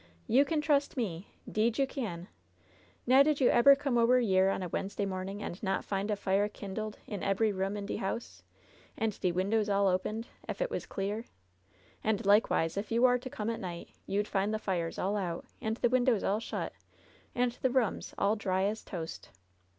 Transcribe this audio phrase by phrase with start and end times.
[0.25, 2.27] You can trust me— 'deed you can.
[3.05, 5.43] Now did you 1« LOVE'S BITTEREST CUP eber come ober yere on a Wednesday morning,
[5.43, 8.41] and not find a fire kindled into ebery room in de house,
[8.97, 11.25] and de windows all opened, ef it was clear?
[12.03, 15.45] And likewise, if you war to come at night, you'd find the fires all out,
[15.61, 16.73] and the windows all shut,
[17.35, 19.29] and the rooms all dry as a toast.''